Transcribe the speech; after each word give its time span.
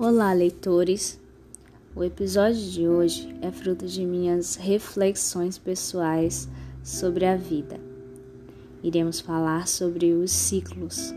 Olá, 0.00 0.32
leitores! 0.32 1.18
O 1.92 2.04
episódio 2.04 2.70
de 2.70 2.86
hoje 2.86 3.34
é 3.42 3.50
fruto 3.50 3.84
de 3.84 4.06
minhas 4.06 4.54
reflexões 4.54 5.58
pessoais 5.58 6.48
sobre 6.84 7.24
a 7.24 7.34
vida. 7.34 7.80
Iremos 8.80 9.18
falar 9.18 9.66
sobre 9.66 10.12
os 10.12 10.30
ciclos. 10.30 11.12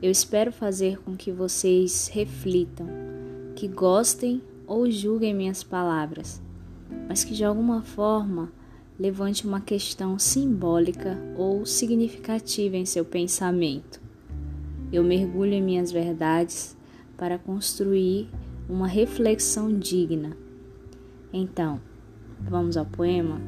Eu 0.00 0.12
espero 0.12 0.52
fazer 0.52 1.00
com 1.00 1.16
que 1.16 1.32
vocês 1.32 2.06
reflitam, 2.06 2.86
que 3.56 3.66
gostem 3.66 4.40
ou 4.64 4.88
julguem 4.88 5.34
minhas 5.34 5.64
palavras, 5.64 6.40
mas 7.08 7.24
que 7.24 7.34
de 7.34 7.44
alguma 7.44 7.82
forma 7.82 8.52
levante 8.96 9.44
uma 9.44 9.60
questão 9.60 10.20
simbólica 10.20 11.18
ou 11.36 11.66
significativa 11.66 12.76
em 12.76 12.86
seu 12.86 13.04
pensamento. 13.04 14.00
Eu 14.92 15.02
mergulho 15.02 15.54
em 15.54 15.60
minhas 15.60 15.90
verdades 15.90 16.76
para 17.16 17.38
construir 17.38 18.28
uma 18.68 18.86
reflexão 18.86 19.72
digna. 19.72 20.36
Então, 21.32 21.80
vamos 22.40 22.76
ao 22.76 22.86
poema? 22.86 23.40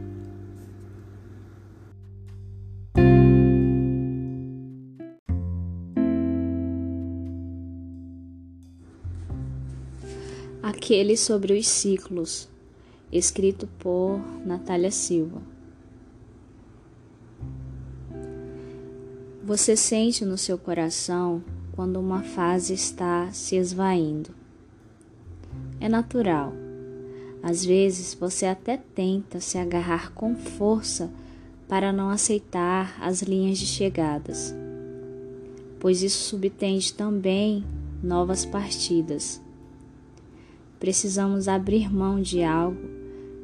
Aquele 10.62 11.16
sobre 11.16 11.58
os 11.58 11.66
ciclos, 11.66 12.48
escrito 13.12 13.66
por 13.78 14.18
Natália 14.46 14.90
Silva. 14.90 15.40
Você 19.42 19.76
sente 19.76 20.24
no 20.24 20.38
seu 20.38 20.56
coração 20.56 21.44
quando 21.74 21.98
uma 21.98 22.22
fase 22.22 22.72
está 22.72 23.32
se 23.32 23.56
esvaindo. 23.56 24.30
É 25.80 25.88
natural. 25.88 26.52
Às 27.42 27.64
vezes 27.64 28.14
você 28.14 28.46
até 28.46 28.76
tenta 28.76 29.40
se 29.40 29.58
agarrar 29.58 30.12
com 30.12 30.36
força 30.36 31.10
para 31.68 31.92
não 31.92 32.10
aceitar 32.10 32.96
as 33.00 33.22
linhas 33.22 33.58
de 33.58 33.66
chegadas, 33.66 34.54
pois 35.80 36.00
isso 36.00 36.28
subtende 36.28 36.94
também 36.94 37.64
novas 38.00 38.46
partidas. 38.46 39.42
Precisamos 40.78 41.48
abrir 41.48 41.92
mão 41.92 42.20
de 42.20 42.44
algo 42.44 42.88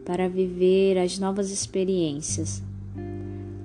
para 0.05 0.29
viver 0.29 0.99
as 0.99 1.19
novas 1.19 1.51
experiências. 1.51 2.63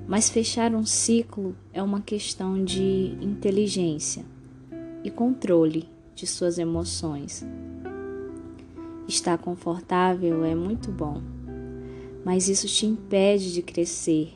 Mas 0.08 0.30
fechar 0.30 0.74
um 0.74 0.86
ciclo 0.86 1.56
é 1.72 1.84
uma 1.84 2.02
questão 2.02 2.64
de 2.64 3.16
inteligência 3.22 4.26
e 5.06 5.12
controle 5.12 5.88
de 6.16 6.26
suas 6.26 6.58
emoções. 6.58 7.46
Estar 9.08 9.38
confortável 9.38 10.44
é 10.44 10.56
muito 10.56 10.92
bom, 10.92 11.22
mas 12.26 12.50
isso 12.50 12.68
te 12.68 12.88
impede 12.88 13.54
de 13.54 13.62
crescer, 13.62 14.34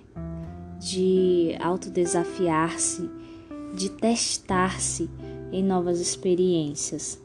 de 0.79 1.55
autodesafiar-se, 1.59 3.09
de 3.75 3.89
testar-se 3.89 5.09
em 5.51 5.63
novas 5.63 5.99
experiências. 5.99 7.19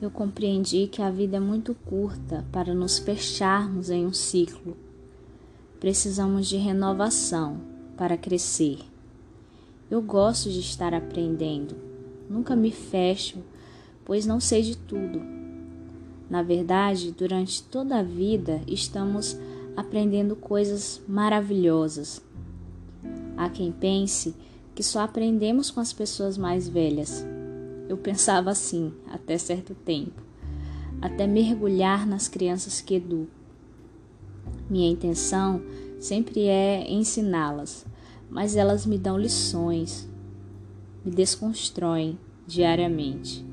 Eu 0.00 0.10
compreendi 0.10 0.86
que 0.86 1.02
a 1.02 1.10
vida 1.10 1.38
é 1.38 1.40
muito 1.40 1.74
curta 1.74 2.46
para 2.52 2.72
nos 2.74 2.98
fecharmos 2.98 3.90
em 3.90 4.06
um 4.06 4.12
ciclo. 4.12 4.76
Precisamos 5.80 6.48
de 6.48 6.56
renovação 6.56 7.60
para 7.96 8.16
crescer. 8.16 8.91
Eu 9.92 10.00
gosto 10.00 10.48
de 10.48 10.60
estar 10.60 10.94
aprendendo. 10.94 11.76
Nunca 12.26 12.56
me 12.56 12.70
fecho, 12.70 13.40
pois 14.06 14.24
não 14.24 14.40
sei 14.40 14.62
de 14.62 14.74
tudo. 14.74 15.20
Na 16.30 16.42
verdade, 16.42 17.12
durante 17.12 17.62
toda 17.64 17.98
a 17.98 18.02
vida 18.02 18.62
estamos 18.66 19.38
aprendendo 19.76 20.34
coisas 20.34 21.02
maravilhosas. 21.06 22.22
Há 23.36 23.50
quem 23.50 23.70
pense 23.70 24.34
que 24.74 24.82
só 24.82 25.00
aprendemos 25.00 25.70
com 25.70 25.80
as 25.80 25.92
pessoas 25.92 26.38
mais 26.38 26.66
velhas. 26.66 27.22
Eu 27.86 27.98
pensava 27.98 28.50
assim 28.50 28.94
até 29.12 29.36
certo 29.36 29.74
tempo, 29.74 30.22
até 31.02 31.26
mergulhar 31.26 32.06
nas 32.06 32.28
crianças 32.28 32.80
que 32.80 32.94
educo. 32.94 33.28
Minha 34.70 34.90
intenção 34.90 35.60
sempre 36.00 36.46
é 36.46 36.90
ensiná-las 36.90 37.91
mas 38.32 38.56
elas 38.56 38.86
me 38.86 38.96
dão 38.96 39.18
lições, 39.18 40.08
me 41.04 41.10
desconstroem 41.10 42.18
diariamente. 42.46 43.44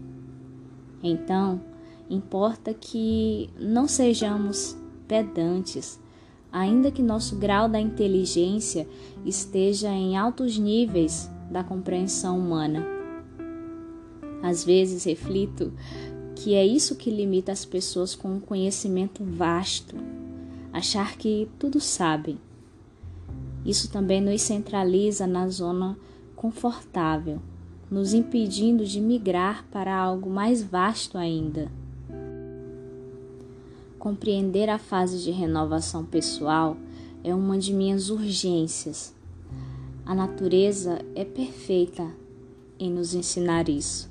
Então, 1.03 1.59
importa 2.09 2.73
que 2.73 3.49
não 3.59 3.89
sejamos 3.89 4.77
pedantes, 5.05 5.99
ainda 6.49 6.89
que 6.91 7.03
nosso 7.03 7.35
grau 7.35 7.67
da 7.67 7.79
inteligência 7.79 8.87
esteja 9.25 9.89
em 9.89 10.15
altos 10.17 10.57
níveis 10.57 11.29
da 11.51 11.61
compreensão 11.61 12.39
humana. 12.39 12.87
Às 14.41 14.63
vezes 14.63 15.03
reflito 15.03 15.73
que 16.35 16.55
é 16.55 16.65
isso 16.65 16.95
que 16.95 17.11
limita 17.11 17.51
as 17.51 17.65
pessoas 17.65 18.15
com 18.15 18.35
um 18.35 18.39
conhecimento 18.39 19.25
vasto, 19.25 19.97
achar 20.71 21.17
que 21.17 21.49
tudo 21.59 21.81
sabem 21.81 22.37
isso 23.65 23.91
também 23.91 24.21
nos 24.21 24.41
centraliza 24.41 25.27
na 25.27 25.47
zona 25.49 25.97
confortável, 26.35 27.39
nos 27.91 28.13
impedindo 28.13 28.85
de 28.85 29.01
migrar 29.01 29.65
para 29.71 29.95
algo 29.95 30.29
mais 30.29 30.63
vasto 30.63 31.17
ainda. 31.17 31.71
Compreender 33.97 34.69
a 34.69 34.77
fase 34.77 35.21
de 35.21 35.31
renovação 35.31 36.05
pessoal 36.05 36.77
é 37.23 37.35
uma 37.35 37.57
de 37.57 37.73
minhas 37.73 38.09
urgências. 38.09 39.13
A 40.05 40.15
natureza 40.15 40.99
é 41.13 41.25
perfeita 41.25 42.07
em 42.79 42.89
nos 42.89 43.13
ensinar 43.13 43.67
isso. 43.67 44.09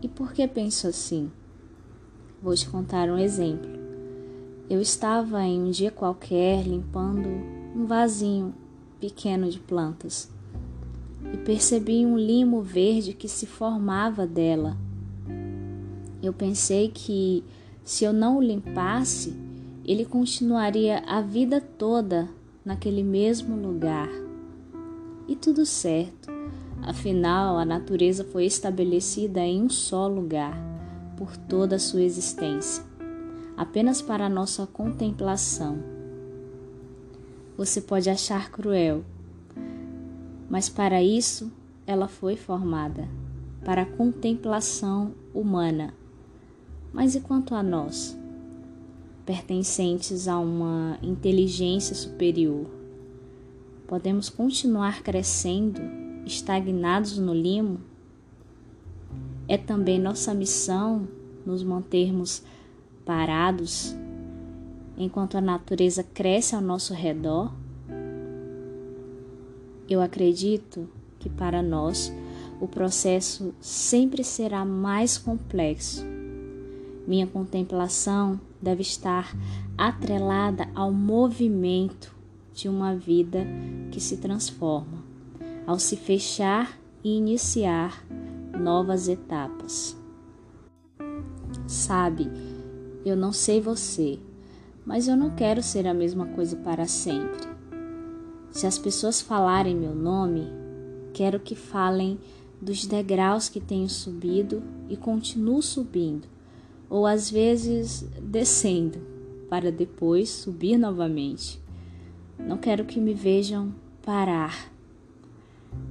E 0.00 0.08
por 0.08 0.32
que 0.32 0.48
penso 0.48 0.86
assim? 0.86 1.30
Vou 2.42 2.54
te 2.54 2.68
contar 2.68 3.10
um 3.10 3.18
exemplo. 3.18 3.68
Eu 4.70 4.80
estava 4.80 5.42
em 5.42 5.62
um 5.62 5.70
dia 5.70 5.90
qualquer 5.90 6.62
limpando 6.62 7.57
um 7.78 7.86
vasinho 7.86 8.52
pequeno 8.98 9.48
de 9.48 9.60
plantas 9.60 10.28
e 11.32 11.36
percebi 11.36 12.04
um 12.04 12.18
limo 12.18 12.60
verde 12.60 13.12
que 13.12 13.28
se 13.28 13.46
formava 13.46 14.26
dela. 14.26 14.76
Eu 16.20 16.32
pensei 16.32 16.88
que 16.88 17.44
se 17.84 18.04
eu 18.04 18.12
não 18.12 18.38
o 18.38 18.42
limpasse, 18.42 19.32
ele 19.84 20.04
continuaria 20.04 21.04
a 21.06 21.20
vida 21.20 21.60
toda 21.60 22.28
naquele 22.64 23.04
mesmo 23.04 23.54
lugar. 23.54 24.10
E 25.28 25.36
tudo 25.36 25.64
certo, 25.64 26.32
afinal 26.82 27.58
a 27.58 27.64
natureza 27.64 28.24
foi 28.24 28.44
estabelecida 28.44 29.40
em 29.40 29.62
um 29.62 29.70
só 29.70 30.08
lugar 30.08 30.58
por 31.16 31.36
toda 31.36 31.76
a 31.76 31.78
sua 31.78 32.02
existência, 32.02 32.82
apenas 33.56 34.02
para 34.02 34.26
a 34.26 34.28
nossa 34.28 34.66
contemplação 34.66 35.97
você 37.58 37.80
pode 37.80 38.08
achar 38.08 38.52
cruel, 38.52 39.04
mas 40.48 40.68
para 40.68 41.02
isso 41.02 41.50
ela 41.84 42.06
foi 42.06 42.36
formada 42.36 43.08
para 43.64 43.82
a 43.82 43.86
contemplação 43.86 45.12
humana. 45.34 45.92
Mas 46.92 47.16
e 47.16 47.20
quanto 47.20 47.56
a 47.56 47.62
nós, 47.62 48.16
pertencentes 49.26 50.28
a 50.28 50.38
uma 50.38 51.00
inteligência 51.02 51.96
superior? 51.96 52.66
Podemos 53.88 54.28
continuar 54.28 55.02
crescendo, 55.02 55.80
estagnados 56.24 57.18
no 57.18 57.34
limo? 57.34 57.80
É 59.48 59.58
também 59.58 59.98
nossa 59.98 60.32
missão 60.32 61.08
nos 61.44 61.64
mantermos 61.64 62.44
parados 63.04 63.96
enquanto 64.98 65.38
a 65.38 65.40
natureza 65.40 66.02
cresce 66.02 66.54
ao 66.54 66.60
nosso 66.60 66.92
redor? 66.92 67.52
Eu 69.88 70.02
acredito 70.02 70.88
que 71.18 71.30
para 71.30 71.62
nós 71.62 72.12
o 72.60 72.66
processo 72.66 73.54
sempre 73.60 74.24
será 74.24 74.64
mais 74.64 75.16
complexo. 75.16 76.04
Minha 77.06 77.26
contemplação 77.26 78.38
deve 78.60 78.82
estar 78.82 79.34
atrelada 79.78 80.68
ao 80.74 80.92
movimento 80.92 82.14
de 82.52 82.68
uma 82.68 82.94
vida 82.94 83.46
que 83.92 84.00
se 84.00 84.16
transforma, 84.16 85.02
ao 85.66 85.78
se 85.78 85.96
fechar 85.96 86.78
e 87.02 87.16
iniciar 87.16 88.04
novas 88.60 89.08
etapas. 89.08 89.96
Sabe, 91.66 92.28
eu 93.04 93.16
não 93.16 93.32
sei 93.32 93.60
você, 93.60 94.18
mas 94.88 95.06
eu 95.06 95.14
não 95.14 95.28
quero 95.28 95.62
ser 95.62 95.86
a 95.86 95.92
mesma 95.92 96.24
coisa 96.28 96.56
para 96.56 96.86
sempre. 96.86 97.46
Se 98.50 98.66
as 98.66 98.78
pessoas 98.78 99.20
falarem 99.20 99.76
meu 99.76 99.94
nome, 99.94 100.46
quero 101.12 101.38
que 101.38 101.54
falem 101.54 102.18
dos 102.58 102.86
degraus 102.86 103.50
que 103.50 103.60
tenho 103.60 103.86
subido 103.86 104.62
e 104.88 104.96
continuo 104.96 105.60
subindo, 105.60 106.26
ou 106.88 107.06
às 107.06 107.30
vezes 107.30 108.08
descendo, 108.18 108.98
para 109.50 109.70
depois 109.70 110.30
subir 110.30 110.78
novamente. 110.78 111.60
Não 112.38 112.56
quero 112.56 112.86
que 112.86 112.98
me 112.98 113.12
vejam 113.12 113.74
parar, 114.02 114.72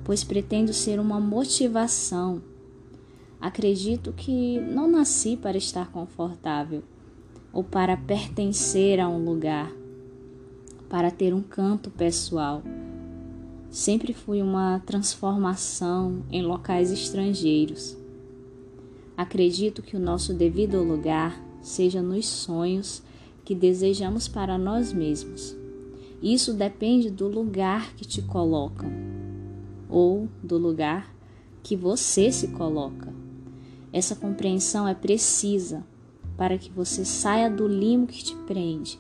pois 0.04 0.24
pretendo 0.24 0.74
ser 0.74 1.00
uma 1.00 1.20
motivação. 1.20 2.42
Acredito 3.40 4.12
que 4.12 4.60
não 4.60 4.90
nasci 4.90 5.38
para 5.38 5.56
estar 5.56 5.92
confortável 5.92 6.82
ou 7.52 7.64
para 7.64 7.98
pertencer 7.98 9.00
a 9.00 9.08
um 9.08 9.24
lugar, 9.24 9.72
para 10.90 11.12
ter 11.12 11.34
um 11.34 11.42
canto 11.42 11.90
pessoal 11.90 12.62
Sempre 13.70 14.14
fui 14.14 14.42
uma 14.42 14.80
transformação 14.86 16.24
em 16.32 16.42
locais 16.42 16.92
estrangeiros. 16.92 17.98
Acredito 19.16 19.82
que 19.82 19.96
o 19.96 20.00
nosso 20.00 20.34
devido 20.34 20.82
lugar 20.82 21.40
seja 21.62 22.02
nos 22.02 22.28
sonhos 22.28 23.04
que 23.44 23.54
desejamos 23.54 24.28
para 24.28 24.58
nós 24.58 24.94
mesmos. 24.94 25.56
Isso 26.24 26.54
depende 26.54 27.12
do 27.12 27.28
lugar 27.28 27.94
que 27.96 28.06
te 28.06 28.22
colocam 28.22 28.90
ou 29.90 30.30
do 30.42 30.58
lugar 30.58 31.14
que 31.62 31.76
você 31.76 32.32
se 32.32 32.48
coloca. 32.48 33.14
Essa 33.92 34.16
compreensão 34.16 34.88
é 34.88 34.94
precisa 34.94 35.84
para 36.38 36.58
que 36.58 36.72
você 36.72 37.04
saia 37.04 37.50
do 37.50 37.68
limo 37.68 38.06
que 38.06 38.24
te 38.24 38.36
prende 38.46 39.00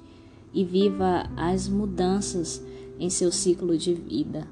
e 0.51 0.65
viva 0.65 1.29
as 1.37 1.69
mudanças 1.69 2.61
em 2.99 3.09
seu 3.09 3.31
ciclo 3.31 3.77
de 3.77 3.93
vida. 3.93 4.47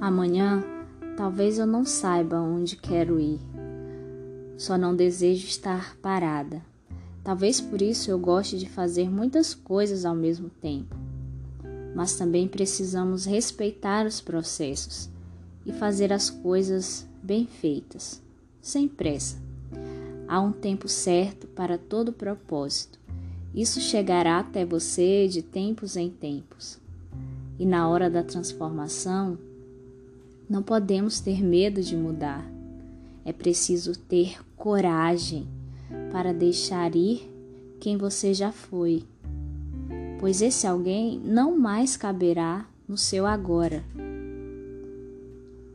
Amanhã, 0.00 0.62
talvez 1.16 1.58
eu 1.58 1.66
não 1.66 1.84
saiba 1.84 2.40
onde 2.40 2.76
quero 2.76 3.18
ir. 3.18 3.40
Só 4.56 4.78
não 4.78 4.94
desejo 4.94 5.46
estar 5.46 5.96
parada. 5.96 6.62
Talvez 7.24 7.60
por 7.60 7.82
isso 7.82 8.10
eu 8.10 8.18
goste 8.18 8.56
de 8.56 8.68
fazer 8.68 9.10
muitas 9.10 9.52
coisas 9.54 10.04
ao 10.04 10.14
mesmo 10.14 10.48
tempo. 10.48 10.94
Mas 11.94 12.14
também 12.14 12.46
precisamos 12.46 13.24
respeitar 13.24 14.06
os 14.06 14.20
processos 14.20 15.10
e 15.64 15.72
fazer 15.72 16.12
as 16.12 16.30
coisas 16.30 17.08
bem 17.20 17.46
feitas, 17.46 18.22
sem 18.60 18.86
pressa. 18.86 19.45
Há 20.28 20.40
um 20.40 20.52
tempo 20.52 20.88
certo 20.88 21.46
para 21.46 21.78
todo 21.78 22.12
propósito. 22.12 22.98
Isso 23.54 23.80
chegará 23.80 24.38
até 24.38 24.64
você 24.64 25.28
de 25.28 25.40
tempos 25.40 25.96
em 25.96 26.10
tempos. 26.10 26.78
E 27.58 27.64
na 27.64 27.88
hora 27.88 28.10
da 28.10 28.22
transformação, 28.22 29.38
não 30.48 30.62
podemos 30.62 31.20
ter 31.20 31.42
medo 31.42 31.82
de 31.82 31.96
mudar. 31.96 32.44
É 33.24 33.32
preciso 33.32 33.98
ter 33.98 34.38
coragem 34.56 35.46
para 36.12 36.32
deixar 36.32 36.94
ir 36.94 37.32
quem 37.80 37.96
você 37.96 38.32
já 38.34 38.52
foi, 38.52 39.04
pois 40.18 40.42
esse 40.42 40.66
alguém 40.66 41.20
não 41.24 41.58
mais 41.58 41.96
caberá 41.96 42.66
no 42.88 42.96
seu 42.96 43.26
agora. 43.26 43.84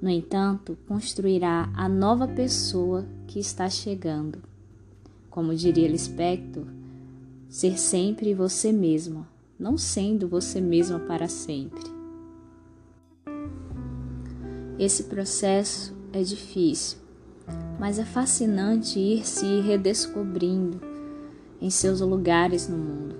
No 0.02 0.10
entanto, 0.10 0.76
construirá 0.88 1.70
a 1.76 1.88
nova 1.88 2.28
pessoa 2.28 3.06
que 3.28 3.40
está 3.40 3.70
chegando. 3.70 4.40
Como 5.30 5.54
diria 5.54 5.88
Lispector, 5.88 6.66
ser 7.48 7.78
sempre 7.78 8.34
você 8.34 8.72
mesma, 8.72 9.28
não 9.60 9.78
sendo 9.78 10.28
você 10.28 10.60
mesma 10.60 11.00
para 11.00 11.28
sempre. 11.28 11.84
Esse 14.80 15.04
processo 15.04 15.96
é 16.12 16.24
difícil, 16.24 16.98
mas 17.80 18.00
é 18.00 18.04
fascinante 18.04 18.98
ir 18.98 19.24
se 19.24 19.62
redescobrindo 19.62 20.82
em 21.62 21.70
seus 21.70 22.02
lugares 22.02 22.68
no 22.68 22.78
mundo. 22.78 23.16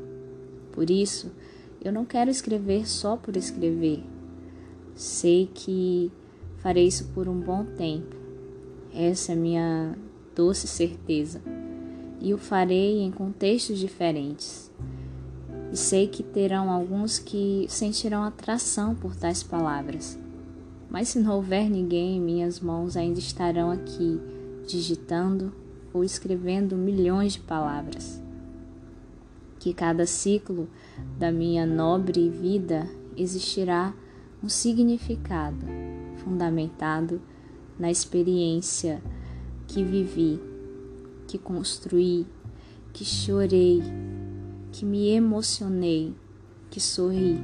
Por 0.72 0.90
isso, 0.90 1.32
eu 1.80 1.94
não 1.94 2.06
quero 2.06 2.32
escrever 2.32 2.90
só 2.90 3.16
por 3.16 3.38
escrever. 3.38 4.04
Sei 4.96 5.48
que 5.54 6.12
farei 6.62 6.88
isso 6.88 7.06
por 7.14 7.28
um 7.28 7.40
bom 7.40 7.66
tempo. 7.66 8.16
Essa 8.94 9.34
é 9.34 9.36
minha 9.36 9.98
doce 10.36 10.68
certeza. 10.68 11.42
E 12.20 12.34
o 12.34 12.38
farei 12.38 13.00
em 13.02 13.12
contextos 13.12 13.80
diferentes. 13.80 14.72
E 15.72 15.78
sei 15.78 16.08
que 16.08 16.24
terão 16.24 16.70
alguns 16.70 17.18
que 17.20 17.66
sentirão 17.70 18.24
atração 18.24 18.94
por 18.94 19.16
tais 19.16 19.42
palavras 19.42 20.20
mas 20.92 21.08
se 21.08 21.20
não 21.20 21.36
houver 21.36 21.70
ninguém, 21.70 22.20
minhas 22.20 22.60
mãos 22.60 22.98
ainda 22.98 23.18
estarão 23.18 23.72
aqui, 23.72 24.20
digitando 24.68 25.54
ou 25.94 26.04
escrevendo 26.04 26.76
milhões 26.76 27.34
de 27.34 27.40
palavras. 27.40 28.22
Que 29.58 29.74
cada 29.74 30.06
ciclo 30.06 30.68
da 31.18 31.32
minha 31.32 31.66
nobre 31.66 32.30
vida 32.30 32.90
existirá 33.16 33.94
um 34.44 34.50
significado 34.50 35.66
fundamentado 36.24 37.22
na 37.78 37.90
experiência 37.90 39.02
que 39.68 39.84
vivi, 39.84 40.40
que 41.28 41.38
construí, 41.38 42.28
que 42.94 43.04
chorei, 43.04 43.82
que 44.72 44.86
me 44.86 45.10
emocionei, 45.10 46.14
que 46.70 46.80
sorri, 46.80 47.40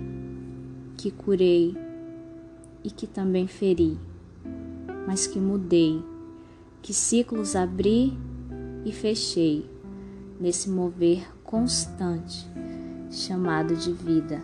que 0.98 1.12
curei 1.12 1.76
e 2.84 2.90
que 2.90 3.08
também 3.08 3.48
feri, 3.48 3.98
mas 5.06 5.28
que 5.28 5.40
mudei, 5.40 6.04
que 6.82 6.94
ciclos 6.94 7.56
abri 7.56 8.18
e 8.86 8.92
fechei 8.92 9.70
nesse 10.40 10.70
mover 10.70 11.28
constante 11.44 12.48
chamado 13.10 13.76
de 13.76 13.92
vida. 13.92 14.42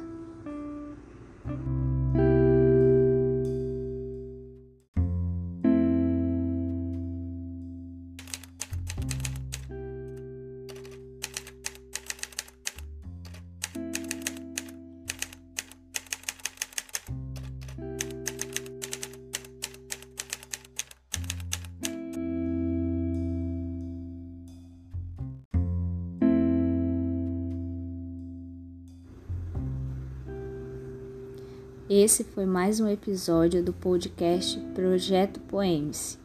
Esse 31.96 32.24
foi 32.24 32.48
mais 32.48 32.80
um 32.80 32.88
episódio 32.88 33.64
do 33.64 33.72
podcast 33.72 34.60
Projeto 34.74 35.40
Poemes. 35.42 36.18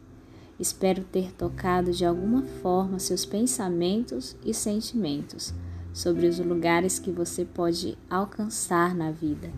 Espero 0.59 1.03
ter 1.03 1.31
tocado 1.31 1.91
de 1.91 2.03
alguma 2.03 2.41
forma 2.41 2.97
seus 2.97 3.23
pensamentos 3.23 4.35
e 4.43 4.51
sentimentos 4.51 5.53
sobre 5.93 6.25
os 6.25 6.39
lugares 6.39 6.97
que 6.97 7.11
você 7.11 7.45
pode 7.45 7.95
alcançar 8.09 8.95
na 8.95 9.11
vida. 9.11 9.51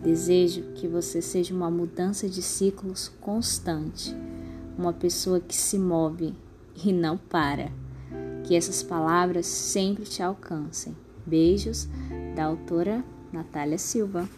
Desejo 0.00 0.70
que 0.76 0.86
você 0.86 1.20
seja 1.20 1.52
uma 1.52 1.68
mudança 1.68 2.28
de 2.28 2.42
ciclos 2.42 3.08
constante, 3.20 4.14
uma 4.78 4.92
pessoa 4.92 5.40
que 5.40 5.56
se 5.56 5.80
move 5.80 6.32
e 6.76 6.92
não 6.92 7.18
para. 7.18 7.72
Que 8.44 8.54
essas 8.54 8.84
palavras 8.84 9.46
sempre 9.46 10.04
te 10.04 10.22
alcancem. 10.22 10.96
Beijos 11.26 11.88
da 12.36 12.44
autora 12.44 13.04
Natália 13.32 13.78
Silva. 13.78 14.28